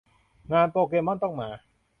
[0.51, 1.49] งานโปเกมอนต้องมา